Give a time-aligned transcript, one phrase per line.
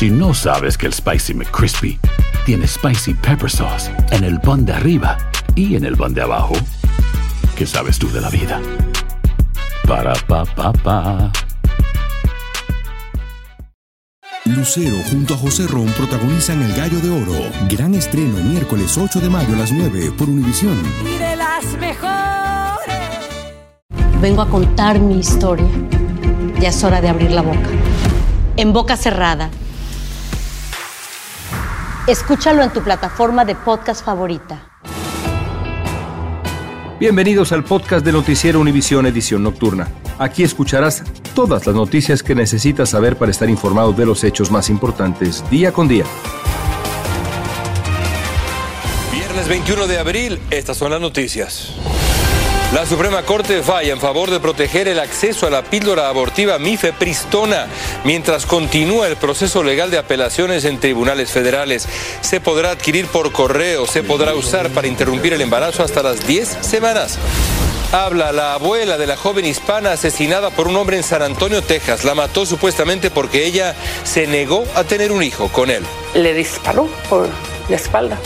[0.00, 2.00] Si no sabes que el Spicy McCrispy
[2.46, 5.18] tiene Spicy Pepper Sauce en el pan de arriba
[5.54, 6.54] y en el pan de abajo,
[7.54, 8.62] ¿qué sabes tú de la vida?
[9.86, 11.30] Para, pa, pa, pa.
[14.46, 17.50] Lucero junto a José Ron protagonizan El Gallo de Oro.
[17.68, 20.78] Gran estreno miércoles 8 de mayo a las 9 por Univisión.
[21.04, 22.96] Y de las mejores.
[24.22, 25.68] Vengo a contar mi historia.
[26.58, 27.68] Ya es hora de abrir la boca.
[28.56, 29.50] En boca cerrada.
[32.06, 34.66] Escúchalo en tu plataforma de podcast favorita.
[36.98, 39.88] Bienvenidos al podcast de Noticiero Univisión Edición Nocturna.
[40.18, 41.02] Aquí escucharás
[41.34, 45.72] todas las noticias que necesitas saber para estar informado de los hechos más importantes día
[45.72, 46.04] con día.
[49.12, 51.74] Viernes 21 de abril, estas son las noticias.
[52.72, 57.66] La Suprema Corte falla en favor de proteger el acceso a la píldora abortiva mifepristona
[58.04, 61.88] mientras continúa el proceso legal de apelaciones en tribunales federales.
[62.20, 66.58] Se podrá adquirir por correo, se podrá usar para interrumpir el embarazo hasta las 10
[66.60, 67.18] semanas.
[67.90, 72.04] Habla la abuela de la joven hispana asesinada por un hombre en San Antonio, Texas.
[72.04, 75.82] La mató supuestamente porque ella se negó a tener un hijo con él.
[76.14, 77.28] Le disparó por
[77.68, 78.16] la espalda.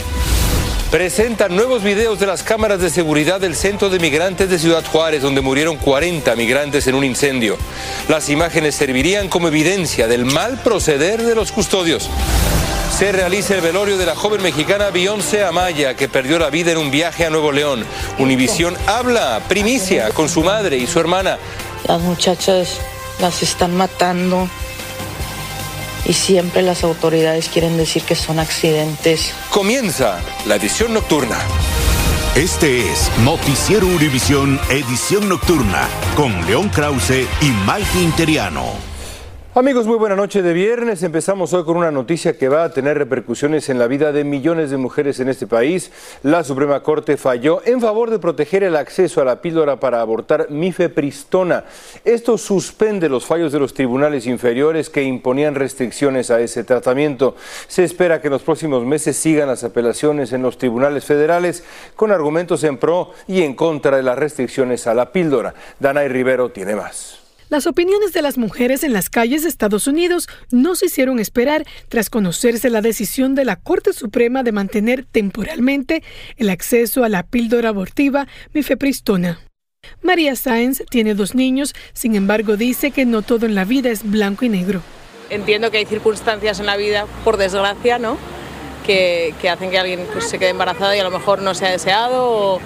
[0.95, 5.21] Presentan nuevos videos de las cámaras de seguridad del centro de migrantes de Ciudad Juárez,
[5.21, 7.57] donde murieron 40 migrantes en un incendio.
[8.07, 12.09] Las imágenes servirían como evidencia del mal proceder de los custodios.
[12.97, 16.77] Se realiza el velorio de la joven mexicana Beyoncé Amaya, que perdió la vida en
[16.77, 17.83] un viaje a Nuevo León.
[18.17, 21.37] Univisión habla, primicia, con su madre y su hermana.
[21.89, 22.79] Las muchachas
[23.19, 24.47] las están matando
[26.05, 29.33] y siempre las autoridades quieren decir que son accidentes.
[29.49, 31.37] Comienza la edición nocturna.
[32.35, 38.94] Este es Noticiero Univisión Edición Nocturna con León Krause y Mike Interiano.
[39.57, 41.01] Amigos, muy buena noche de viernes.
[41.01, 44.69] Empezamos hoy con una noticia que va a tener repercusiones en la vida de millones
[44.69, 45.93] de mujeres en este país.
[46.23, 50.49] La Suprema Corte falló en favor de proteger el acceso a la píldora para abortar
[50.49, 51.63] mifepristona.
[52.03, 57.37] Esto suspende los fallos de los tribunales inferiores que imponían restricciones a ese tratamiento.
[57.69, 61.63] Se espera que en los próximos meses sigan las apelaciones en los tribunales federales
[61.95, 65.53] con argumentos en pro y en contra de las restricciones a la píldora.
[65.79, 67.24] Danay Rivero tiene más.
[67.49, 71.65] Las opiniones de las mujeres en las calles de Estados Unidos no se hicieron esperar
[71.89, 76.01] tras conocerse la decisión de la Corte Suprema de mantener temporalmente
[76.37, 79.39] el acceso a la píldora abortiva mifepristona.
[80.01, 84.09] María Sáenz tiene dos niños, sin embargo dice que no todo en la vida es
[84.09, 84.81] blanco y negro.
[85.29, 88.17] Entiendo que hay circunstancias en la vida, por desgracia, ¿no?
[88.87, 91.69] Que, que hacen que alguien pues, se quede embarazada y a lo mejor no sea
[91.69, 92.61] deseado o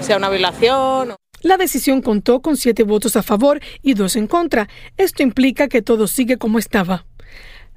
[0.00, 1.14] sea una violación.
[1.42, 4.68] La decisión contó con siete votos a favor y dos en contra.
[4.96, 7.06] Esto implica que todo sigue como estaba.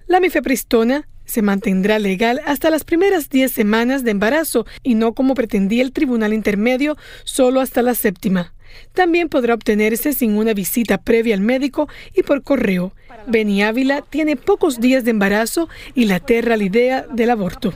[0.07, 5.33] La mifepristona se mantendrá legal hasta las primeras 10 semanas de embarazo y no como
[5.33, 8.53] pretendía el Tribunal Intermedio, solo hasta la séptima.
[8.93, 12.93] También podrá obtenerse sin una visita previa al médico y por correo.
[13.27, 17.73] Beni Ávila tiene pocos días de embarazo y la aterra la idea del aborto.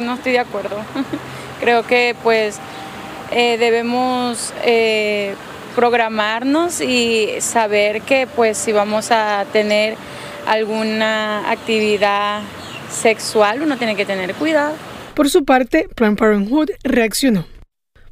[0.00, 0.76] No estoy de acuerdo.
[1.60, 2.58] Creo que pues
[3.30, 5.34] eh, debemos eh,
[5.74, 9.96] programarnos y saber que pues si vamos a tener
[10.46, 12.40] alguna actividad
[12.90, 14.74] sexual uno tiene que tener cuidado.
[15.14, 17.44] Por su parte, Planned Parenthood reaccionó.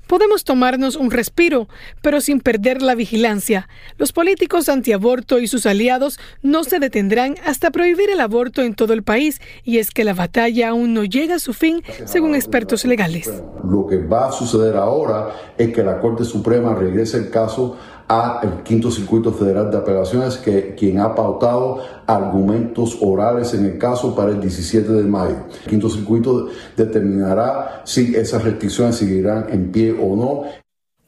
[0.06, 1.68] Podemos tomarnos un respiro,
[2.00, 3.68] pero sin perder la vigilancia.
[3.98, 8.92] Los políticos antiaborto y sus aliados no se detendrán hasta prohibir el aborto en todo
[8.92, 12.84] el país, y es que la batalla aún no llega a su fin, según expertos
[12.84, 13.30] legales.
[13.68, 17.76] Lo que va a suceder ahora es que la Corte Suprema regrese el caso
[18.08, 24.14] al Quinto Circuito Federal de Apelaciones, que quien ha pautado argumentos orales en el caso
[24.14, 25.36] para el 17 de mayo.
[25.64, 30.44] El Quinto Circuito determinará si esas restricciones seguirán en pie o no.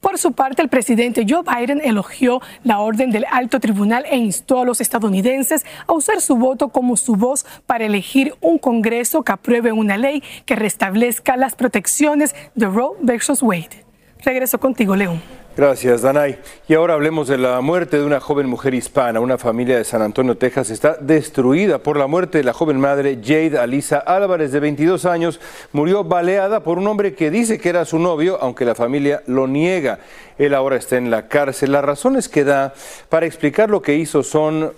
[0.01, 4.61] Por su parte, el presidente Joe Biden elogió la orden del alto tribunal e instó
[4.61, 9.33] a los estadounidenses a usar su voto como su voz para elegir un Congreso que
[9.33, 13.85] apruebe una ley que restablezca las protecciones de Roe versus Wade.
[14.25, 15.21] Regreso contigo, León.
[15.59, 16.39] Gracias, Danay.
[16.69, 19.19] Y ahora hablemos de la muerte de una joven mujer hispana.
[19.19, 23.19] Una familia de San Antonio, Texas, está destruida por la muerte de la joven madre
[23.21, 25.41] Jade Alisa Álvarez, de 22 años.
[25.73, 29.49] Murió baleada por un hombre que dice que era su novio, aunque la familia lo
[29.49, 29.99] niega.
[30.39, 31.73] Él ahora está en la cárcel.
[31.73, 32.73] Las razones que da
[33.09, 34.73] para explicar lo que hizo son,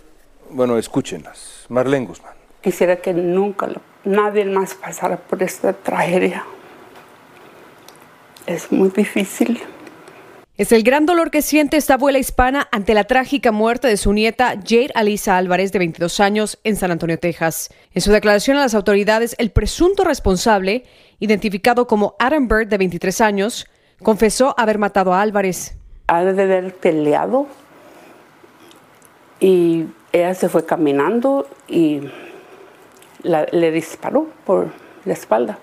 [0.49, 1.67] bueno, escúchenlas.
[1.69, 2.32] Marlene Guzmán.
[2.62, 3.69] Quisiera que nunca
[4.05, 6.43] nadie más pasara por esta tragedia.
[8.47, 9.61] Es muy difícil.
[10.56, 14.12] Es el gran dolor que siente esta abuela hispana ante la trágica muerte de su
[14.12, 17.70] nieta Jade Alisa Álvarez, de 22 años, en San Antonio, Texas.
[17.94, 20.85] En su declaración a las autoridades, el presunto responsable,
[21.19, 23.67] identificado como Adam Bird, de 23 años,
[24.02, 25.76] confesó haber matado a Álvarez.
[26.08, 27.46] Ha de haber peleado
[29.38, 32.03] y ella se fue caminando y
[33.23, 34.70] le disparó por
[35.06, 35.58] la espalda.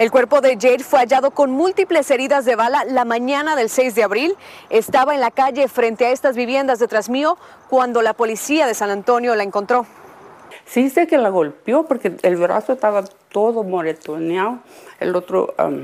[0.00, 3.94] El cuerpo de Jade fue hallado con múltiples heridas de bala la mañana del 6
[3.94, 4.34] de abril.
[4.70, 7.36] Estaba en la calle frente a estas viviendas de Trasmío
[7.68, 9.84] cuando la policía de San Antonio la encontró.
[10.64, 14.60] Sí sé que la golpeó porque el brazo estaba todo moretoneado,
[15.00, 15.82] el otro um,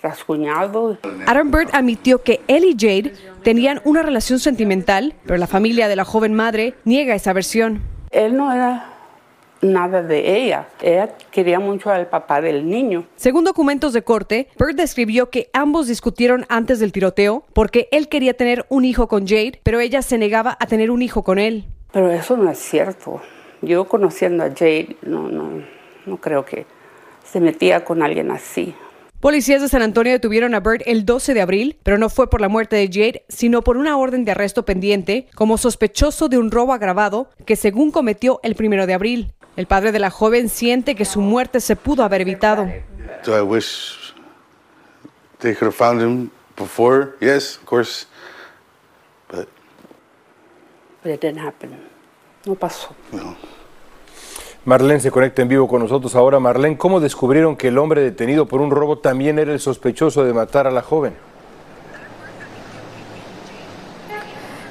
[0.00, 0.96] rasguñado.
[1.26, 3.12] Adam Bird admitió que él y Jade
[3.42, 7.82] tenían una relación sentimental, pero la familia de la joven madre niega esa versión.
[8.10, 8.91] Él no era
[9.62, 10.68] nada de ella.
[10.82, 13.06] Ella quería mucho al papá del niño.
[13.16, 18.34] Según documentos de corte, Bird describió que ambos discutieron antes del tiroteo porque él quería
[18.34, 21.64] tener un hijo con Jade, pero ella se negaba a tener un hijo con él.
[21.92, 23.22] Pero eso no es cierto.
[23.62, 25.62] Yo conociendo a Jade, no, no,
[26.04, 26.66] no creo que
[27.24, 28.74] se metía con alguien así.
[29.20, 32.40] Policías de San Antonio detuvieron a Bird el 12 de abril, pero no fue por
[32.40, 36.50] la muerte de Jade, sino por una orden de arresto pendiente como sospechoso de un
[36.50, 39.32] robo agravado que según cometió el 1 de abril.
[39.56, 42.66] El padre de la joven siente que su muerte se pudo haber evitado.
[43.24, 44.14] Do I wish
[45.40, 47.10] they could have found him before?
[47.20, 48.06] Yes, of course.
[49.30, 49.48] But,
[51.02, 51.70] But it didn't happen.
[52.46, 52.94] No pasó.
[53.12, 53.36] no.
[54.64, 56.38] Marlene se conecta en vivo con nosotros ahora.
[56.38, 60.32] Marlene, ¿cómo descubrieron que el hombre detenido por un robo también era el sospechoso de
[60.32, 61.14] matar a la joven?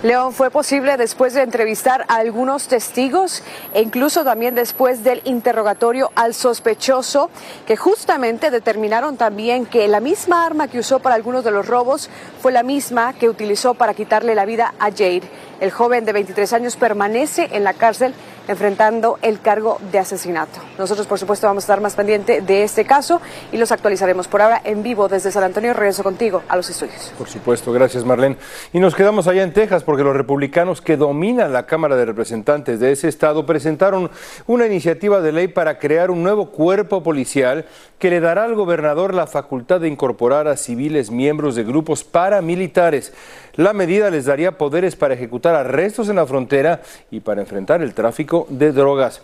[0.03, 3.44] León, fue posible después de entrevistar a algunos testigos
[3.75, 7.30] e incluso también después del interrogatorio al sospechoso,
[7.68, 12.09] que justamente determinaron también que la misma arma que usó para algunos de los robos
[12.42, 15.30] fue la misma que utilizó para quitarle la vida a Jade.
[15.59, 18.15] El joven de 23 años permanece en la cárcel
[18.47, 20.59] enfrentando el cargo de asesinato.
[20.77, 23.21] Nosotros, por supuesto, vamos a estar más pendiente de este caso
[23.51, 25.73] y los actualizaremos por ahora en vivo desde San Antonio.
[25.73, 27.13] Regreso contigo a los estudios.
[27.17, 28.38] Por supuesto, gracias Marlene.
[28.73, 32.79] Y nos quedamos allá en Texas porque los republicanos que dominan la Cámara de Representantes
[32.79, 34.09] de ese estado presentaron
[34.47, 37.65] una iniciativa de ley para crear un nuevo cuerpo policial
[37.99, 43.13] que le dará al gobernador la facultad de incorporar a civiles miembros de grupos paramilitares.
[43.55, 47.94] La medida les daría poderes para ejecutar arrestos en la frontera y para enfrentar el
[47.94, 49.22] tráfico de drogas.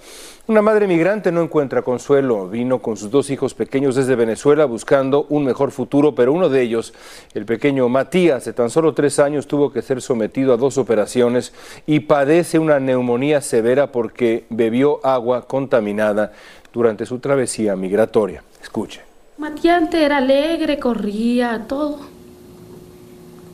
[0.47, 2.47] Una madre migrante no encuentra consuelo.
[2.47, 6.61] Vino con sus dos hijos pequeños desde Venezuela buscando un mejor futuro, pero uno de
[6.61, 6.93] ellos,
[7.33, 11.51] el pequeño Matías, de tan solo tres años, tuvo que ser sometido a dos operaciones
[11.85, 16.31] y padece una neumonía severa porque bebió agua contaminada
[16.71, 18.43] durante su travesía migratoria.
[18.61, 19.01] Escuche.
[19.37, 21.99] Matías era alegre, corría, todo.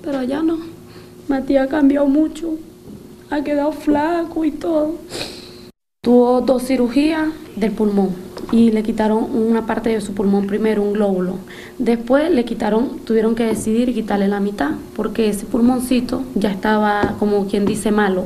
[0.04, 0.60] Pero allá no.
[1.28, 2.56] Matías ha cambiado mucho.
[3.32, 4.96] Ha quedado flaco y todo.
[6.04, 8.10] Tuvo dos cirugías del pulmón
[8.52, 11.38] y le quitaron una parte de su pulmón primero, un glóbulo.
[11.78, 17.48] Después le quitaron, tuvieron que decidir quitarle la mitad porque ese pulmoncito ya estaba como
[17.48, 18.26] quien dice malo.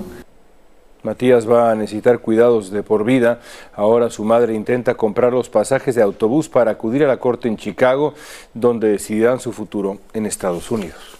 [1.03, 3.41] Matías va a necesitar cuidados de por vida.
[3.75, 7.57] Ahora su madre intenta comprar los pasajes de autobús para acudir a la corte en
[7.57, 8.15] Chicago,
[8.55, 11.17] donde decidirán su futuro en Estados Unidos.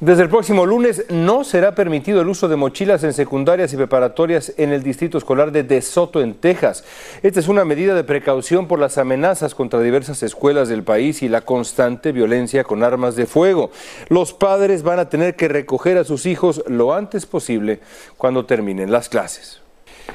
[0.00, 4.52] Desde el próximo lunes no será permitido el uso de mochilas en secundarias y preparatorias
[4.56, 6.82] en el distrito escolar de De Soto, en Texas.
[7.22, 11.28] Esta es una medida de precaución por las amenazas contra diversas escuelas del país y
[11.28, 13.70] la constante violencia con armas de fuego.
[14.08, 17.80] Los padres van a tener que recoger a sus hijos lo antes posible
[18.16, 19.62] cuando terminen las clases.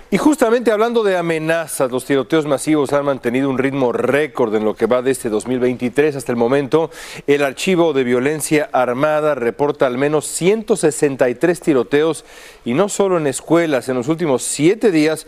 [0.10, 4.74] Y justamente hablando de amenazas, los tiroteos masivos han mantenido un ritmo récord en lo
[4.74, 6.92] que va de este 2023 hasta el momento.
[7.28, 12.24] El archivo de violencia armada reporta al menos 163 tiroteos
[12.64, 13.90] y no solo en escuelas.
[13.90, 15.28] En los últimos siete días,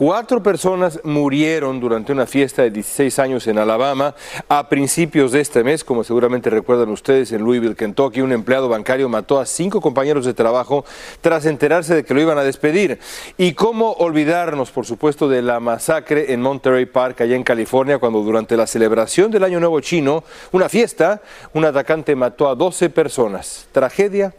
[0.00, 4.14] Cuatro personas murieron durante una fiesta de 16 años en Alabama.
[4.48, 9.10] A principios de este mes, como seguramente recuerdan ustedes, en Louisville, Kentucky, un empleado bancario
[9.10, 10.86] mató a cinco compañeros de trabajo
[11.20, 12.98] tras enterarse de que lo iban a despedir.
[13.36, 18.22] Y cómo olvidarnos, por supuesto, de la masacre en Monterey Park, allá en California, cuando
[18.22, 21.20] durante la celebración del Año Nuevo Chino, una fiesta,
[21.52, 23.68] un atacante mató a 12 personas.
[23.70, 24.32] Tragedia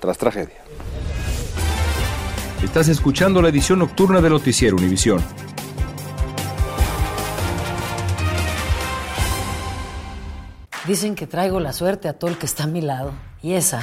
[0.00, 0.64] tras tragedia.
[2.64, 5.22] Estás escuchando la edición nocturna de Noticiero Univisión.
[10.86, 13.12] Dicen que traigo la suerte a todo el que está a mi lado.
[13.42, 13.82] Y esa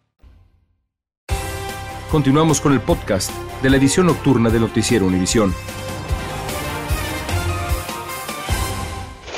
[2.11, 3.31] Continuamos con el podcast
[3.63, 5.55] de la edición nocturna del Noticiero Univisión.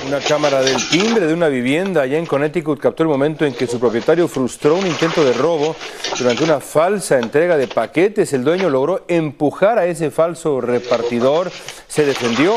[0.07, 3.67] Una cámara del timbre de una vivienda allá en Connecticut captó el momento en que
[3.67, 5.75] su propietario frustró un intento de robo
[6.17, 8.33] durante una falsa entrega de paquetes.
[8.33, 11.51] El dueño logró empujar a ese falso repartidor,
[11.87, 12.55] se defendió.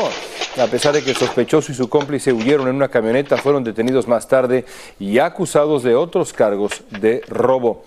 [0.59, 4.07] A pesar de que el sospechoso y su cómplice huyeron en una camioneta, fueron detenidos
[4.07, 4.65] más tarde
[4.99, 7.83] y acusados de otros cargos de robo.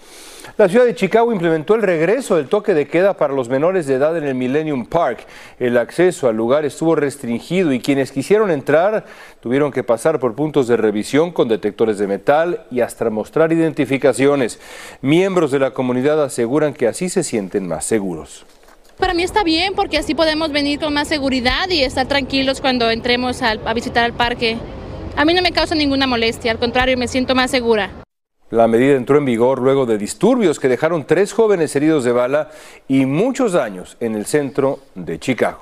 [0.61, 3.95] La ciudad de Chicago implementó el regreso del toque de queda para los menores de
[3.95, 5.27] edad en el Millennium Park.
[5.59, 9.07] El acceso al lugar estuvo restringido y quienes quisieron entrar
[9.41, 14.61] tuvieron que pasar por puntos de revisión con detectores de metal y hasta mostrar identificaciones.
[15.01, 18.45] Miembros de la comunidad aseguran que así se sienten más seguros.
[18.99, 22.91] Para mí está bien porque así podemos venir con más seguridad y estar tranquilos cuando
[22.91, 24.59] entremos a, visitar el parque.
[25.17, 27.91] A mí no me causa ninguna molestia, al contrario, me siento más segura.
[28.51, 32.51] La medida entró en vigor luego de disturbios que dejaron tres jóvenes heridos de bala
[32.89, 35.61] y muchos daños en el centro de Chicago.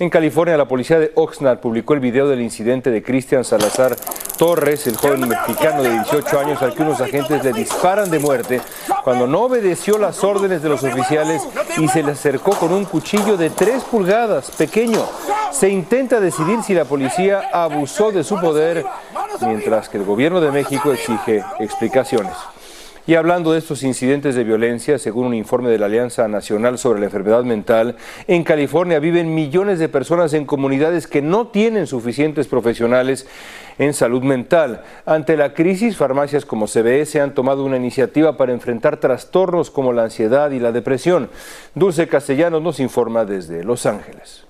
[0.00, 3.96] En California, la policía de Oxnard publicó el video del incidente de Cristian Salazar
[4.36, 8.60] Torres, el joven mexicano de 18 años al que unos agentes le disparan de muerte
[9.04, 11.42] cuando no obedeció las órdenes de los oficiales
[11.78, 15.06] y se le acercó con un cuchillo de 3 pulgadas, pequeño.
[15.50, 18.84] Se intenta decidir si la policía abusó de su poder,
[19.42, 22.34] mientras que el gobierno de México exige explicaciones.
[23.08, 26.98] Y hablando de estos incidentes de violencia, según un informe de la Alianza Nacional sobre
[26.98, 27.94] la Enfermedad Mental,
[28.26, 33.28] en California viven millones de personas en comunidades que no tienen suficientes profesionales
[33.78, 34.82] en salud mental.
[35.04, 40.02] Ante la crisis, farmacias como CBS han tomado una iniciativa para enfrentar trastornos como la
[40.02, 41.30] ansiedad y la depresión.
[41.76, 44.45] Dulce Castellanos nos informa desde Los Ángeles.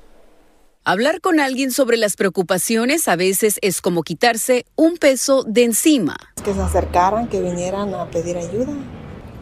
[0.88, 6.16] Hablar con alguien sobre las preocupaciones a veces es como quitarse un peso de encima.
[6.44, 8.72] Que se acercaran, que vinieran a pedir ayuda.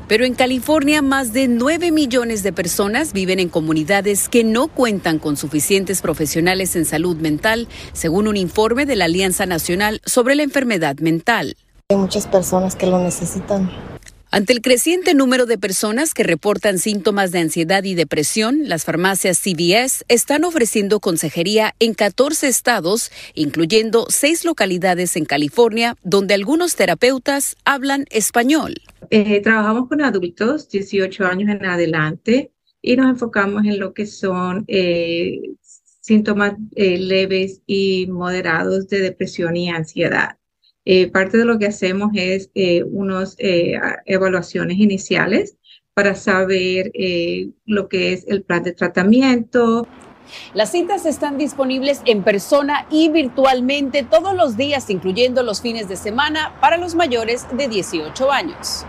[0.08, 5.18] Pero en California más de 9 millones de personas viven en comunidades que no cuentan
[5.18, 10.44] con suficientes profesionales en salud mental, según un informe de la Alianza Nacional sobre la
[10.44, 11.58] Enfermedad Mental.
[11.90, 13.70] Hay muchas personas que lo necesitan.
[14.34, 19.38] Ante el creciente número de personas que reportan síntomas de ansiedad y depresión, las farmacias
[19.38, 27.54] CVS están ofreciendo consejería en 14 estados, incluyendo seis localidades en California, donde algunos terapeutas
[27.64, 28.74] hablan español.
[29.10, 32.50] Eh, trabajamos con adultos 18 años en adelante
[32.82, 35.42] y nos enfocamos en lo que son eh,
[36.00, 40.38] síntomas eh, leves y moderados de depresión y ansiedad.
[40.84, 43.74] Eh, parte de lo que hacemos es eh, unas eh,
[44.04, 45.56] evaluaciones iniciales
[45.94, 46.90] para saber
[47.66, 49.86] lo que es el plan de tratamiento.
[50.52, 55.94] Las citas están disponibles en persona y virtualmente todos los días, incluyendo los fines de
[55.94, 58.84] semana, para los mayores de 18 años.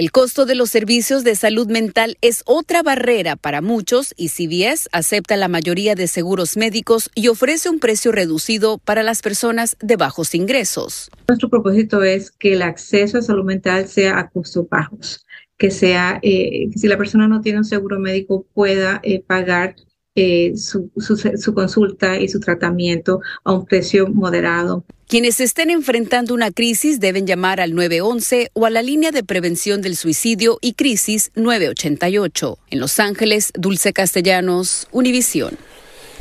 [0.00, 4.88] El costo de los servicios de salud mental es otra barrera para muchos y CVS
[4.92, 9.96] acepta la mayoría de seguros médicos y ofrece un precio reducido para las personas de
[9.96, 11.10] bajos ingresos.
[11.28, 15.26] Nuestro propósito es que el acceso a salud mental sea a costos bajos,
[15.58, 19.76] que sea, eh, si la persona no tiene un seguro médico pueda eh, pagar
[20.14, 24.82] eh, su, su, consulta y su tratamiento a un precio moderado.
[25.10, 29.82] Quienes estén enfrentando una crisis deben llamar al 911 o a la línea de prevención
[29.82, 32.58] del suicidio y crisis 988.
[32.70, 35.58] En Los Ángeles, Dulce Castellanos, Univisión.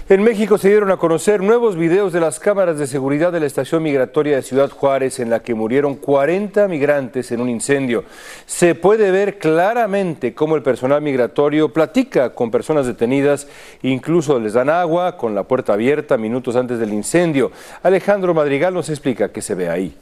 [0.09, 3.45] En México se dieron a conocer nuevos videos de las cámaras de seguridad de la
[3.45, 8.05] estación migratoria de Ciudad Juárez en la que murieron 40 migrantes en un incendio.
[8.47, 13.47] Se puede ver claramente cómo el personal migratorio platica con personas detenidas,
[13.83, 17.51] incluso les dan agua con la puerta abierta minutos antes del incendio.
[17.83, 19.95] Alejandro Madrigal nos explica qué se ve ahí.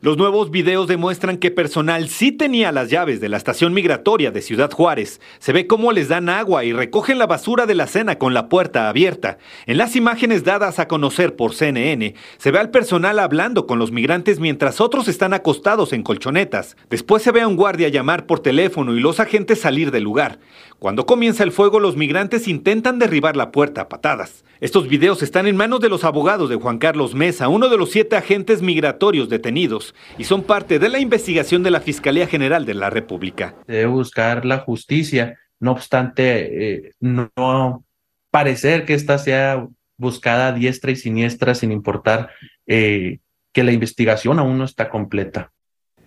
[0.00, 4.42] Los nuevos videos demuestran que personal sí tenía las llaves de la estación migratoria de
[4.42, 5.20] Ciudad Juárez.
[5.40, 8.48] Se ve cómo les dan agua y recogen la basura de la cena con la
[8.48, 9.38] puerta abierta.
[9.66, 13.90] En las imágenes dadas a conocer por CNN, se ve al personal hablando con los
[13.90, 16.76] migrantes mientras otros están acostados en colchonetas.
[16.90, 20.38] Después se ve a un guardia llamar por teléfono y los agentes salir del lugar.
[20.78, 24.44] Cuando comienza el fuego, los migrantes intentan derribar la puerta a patadas.
[24.60, 27.90] Estos videos están en manos de los abogados de Juan Carlos Mesa, uno de los
[27.90, 32.74] siete agentes migratorios detenidos, y son parte de la investigación de la Fiscalía General de
[32.74, 33.54] la República.
[33.66, 37.84] Debe buscar la justicia no obstante, eh, no,
[38.30, 39.66] parecer que esta sea
[39.96, 42.30] buscada a diestra y siniestra sin importar
[42.66, 43.18] eh,
[43.52, 45.50] que la investigación aún no está completa.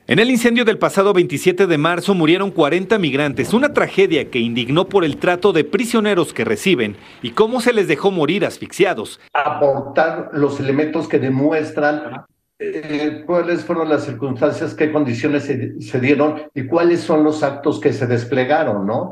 [0.07, 4.89] En el incendio del pasado 27 de marzo murieron 40 migrantes, una tragedia que indignó
[4.89, 9.19] por el trato de prisioneros que reciben y cómo se les dejó morir asfixiados.
[9.33, 12.25] Aportar los elementos que demuestran
[12.63, 17.79] eh, cuáles fueron las circunstancias, qué condiciones se, se, dieron y cuáles son los actos
[17.79, 19.11] que se desplegaron, ¿no?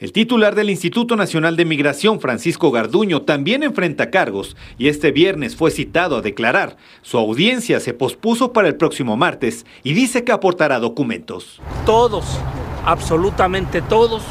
[0.00, 5.54] El titular del Instituto Nacional de Migración, Francisco Garduño, también enfrenta cargos y este viernes
[5.54, 6.76] fue citado a declarar.
[7.02, 11.62] Su audiencia se pospuso para el próximo martes y dice que aportará documentos.
[11.86, 12.40] Todos,
[12.84, 14.24] absolutamente todos,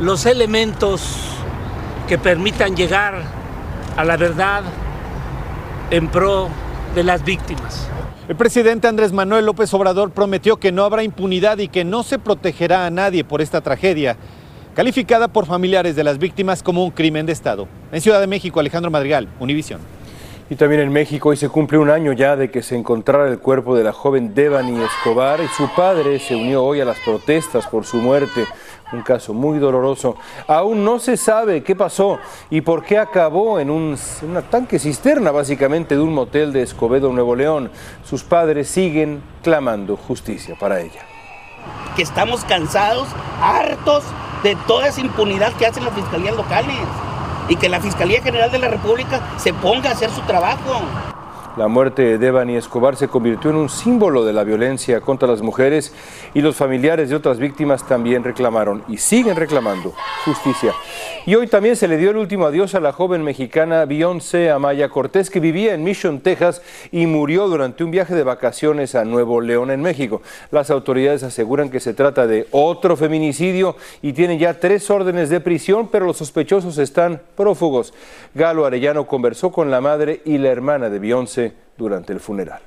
[0.00, 1.16] los elementos
[2.08, 3.22] que permitan llegar
[3.96, 4.64] a la verdad
[5.92, 6.48] en pro
[6.94, 7.88] de las víctimas.
[8.28, 12.18] El presidente Andrés Manuel López Obrador prometió que no habrá impunidad y que no se
[12.18, 14.16] protegerá a nadie por esta tragedia
[14.74, 17.66] calificada por familiares de las víctimas como un crimen de Estado.
[17.92, 19.80] En Ciudad de México, Alejandro Madrigal, Univisión.
[20.48, 23.38] Y también en México hoy se cumple un año ya de que se encontrara el
[23.38, 27.68] cuerpo de la joven Devani Escobar y su padre se unió hoy a las protestas
[27.68, 28.46] por su muerte.
[28.92, 30.16] Un caso muy doloroso.
[30.46, 32.18] Aún no se sabe qué pasó
[32.50, 33.96] y por qué acabó en un
[34.50, 37.70] tanque cisterna básicamente de un motel de Escobedo, Nuevo León.
[38.04, 41.02] Sus padres siguen clamando justicia para ella.
[41.94, 43.08] Que estamos cansados,
[43.40, 44.04] hartos
[44.42, 46.76] de toda esa impunidad que hacen las fiscalías locales
[47.48, 50.80] y que la Fiscalía General de la República se ponga a hacer su trabajo.
[51.60, 55.42] La muerte de Devani Escobar se convirtió en un símbolo de la violencia contra las
[55.42, 55.92] mujeres
[56.32, 59.92] y los familiares de otras víctimas también reclamaron y siguen reclamando
[60.24, 60.72] justicia.
[61.26, 64.88] Y hoy también se le dio el último adiós a la joven mexicana Beyoncé Amaya
[64.88, 66.62] Cortés que vivía en Mission, Texas
[66.92, 70.22] y murió durante un viaje de vacaciones a Nuevo León en México.
[70.50, 75.40] Las autoridades aseguran que se trata de otro feminicidio y tienen ya tres órdenes de
[75.40, 77.92] prisión, pero los sospechosos están prófugos.
[78.34, 81.49] Galo Arellano conversó con la madre y la hermana de Beyoncé
[81.80, 82.60] durante el funeral.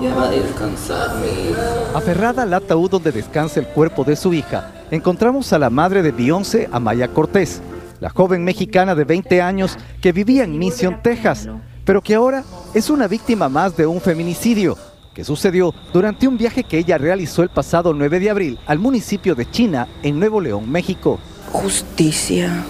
[0.00, 1.96] Ya va a descansar mi hija.
[1.98, 6.12] Aferrada al ataúd donde descansa el cuerpo de su hija, encontramos a la madre de
[6.12, 7.60] Beyoncé, Amaya Cortés,
[7.98, 11.48] la joven mexicana de 20 años que vivía en Mission, Texas,
[11.84, 14.76] pero que ahora es una víctima más de un feminicidio
[15.14, 19.34] que sucedió durante un viaje que ella realizó el pasado 9 de abril al municipio
[19.34, 21.18] de China, en Nuevo León, México.
[21.50, 22.64] Justicia,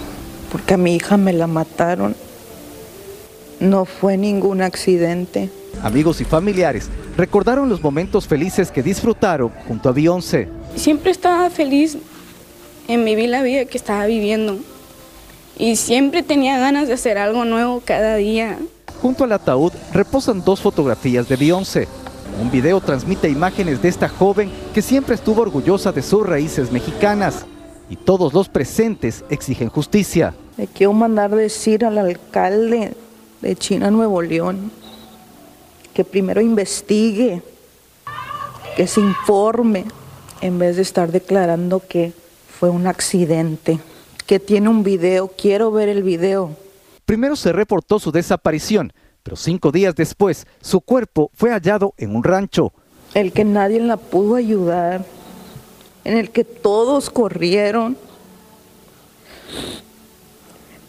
[0.51, 2.15] porque a mi hija me la mataron.
[3.63, 5.49] No fue ningún accidente.
[5.83, 10.49] Amigos y familiares recordaron los momentos felices que disfrutaron junto a Beyoncé.
[10.75, 11.97] Siempre estaba feliz
[12.89, 14.57] en vivir la vida que estaba viviendo
[15.57, 18.57] y siempre tenía ganas de hacer algo nuevo cada día.
[19.01, 21.87] Junto al ataúd reposan dos fotografías de Beyoncé.
[22.41, 27.45] Un video transmite imágenes de esta joven que siempre estuvo orgullosa de sus raíces mexicanas
[27.89, 30.33] y todos los presentes exigen justicia.
[30.57, 32.91] Le quiero mandar decir al alcalde
[33.43, 34.71] de China Nuevo León
[35.93, 37.41] que primero investigue,
[38.75, 39.85] que se informe,
[40.41, 42.13] en vez de estar declarando que
[42.59, 43.79] fue un accidente,
[44.25, 46.55] que tiene un video, quiero ver el video.
[47.05, 52.23] Primero se reportó su desaparición, pero cinco días después su cuerpo fue hallado en un
[52.23, 52.73] rancho.
[53.13, 55.05] El que nadie la pudo ayudar,
[56.03, 57.95] en el que todos corrieron,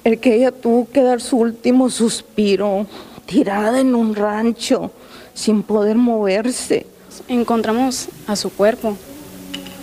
[0.04, 2.86] el que ella tuvo que dar su último suspiro,
[3.26, 4.90] tirada en un rancho,
[5.32, 6.86] sin poder moverse.
[7.26, 8.96] Encontramos a su cuerpo.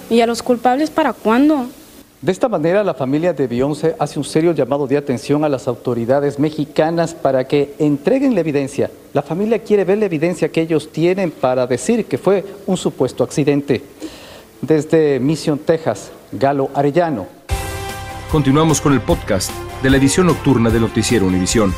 [0.09, 1.65] ¿Y a los culpables para cuándo?
[2.21, 5.67] De esta manera, la familia de Beyoncé hace un serio llamado de atención a las
[5.67, 8.91] autoridades mexicanas para que entreguen la evidencia.
[9.13, 13.23] La familia quiere ver la evidencia que ellos tienen para decir que fue un supuesto
[13.23, 13.81] accidente.
[14.61, 17.25] Desde Mission, Texas, Galo Arellano.
[18.31, 19.51] Continuamos con el podcast
[19.81, 21.73] de la edición nocturna de Noticiero Univisión.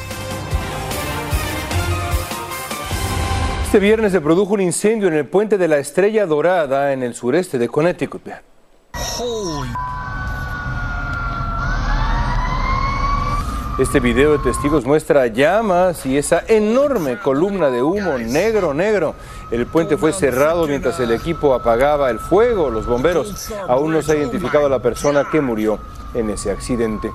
[3.66, 7.16] Este viernes se produjo un incendio en el puente de la Estrella Dorada en el
[7.16, 8.22] sureste de Connecticut.
[13.80, 19.16] Este video de testigos muestra llamas y esa enorme columna de humo negro, negro.
[19.50, 22.70] El puente fue cerrado mientras el equipo apagaba el fuego.
[22.70, 25.80] Los bomberos aún no se ha identificado a la persona que murió
[26.14, 27.12] en ese accidente.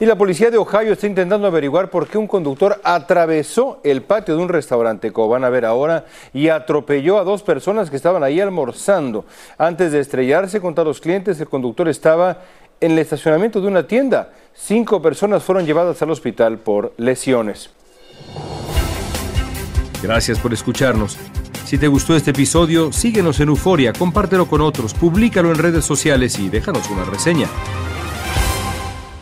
[0.00, 4.36] Y la policía de Ohio está intentando averiguar por qué un conductor atravesó el patio
[4.36, 8.22] de un restaurante, como van a ver ahora, y atropelló a dos personas que estaban
[8.22, 9.24] ahí almorzando.
[9.58, 12.42] Antes de estrellarse contra los clientes, el conductor estaba
[12.80, 14.30] en el estacionamiento de una tienda.
[14.54, 17.70] Cinco personas fueron llevadas al hospital por lesiones.
[20.00, 21.18] Gracias por escucharnos.
[21.64, 26.38] Si te gustó este episodio, síguenos en Euforia, compártelo con otros, públicalo en redes sociales
[26.38, 27.48] y déjanos una reseña.